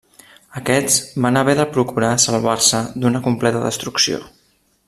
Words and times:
Aquests 0.59 0.95
van 1.25 1.37
haver 1.41 1.55
de 1.59 1.67
procurar 1.75 2.11
salvar-se 2.25 2.83
d'una 3.05 3.25
completa 3.29 3.65
destrucció. 3.71 4.23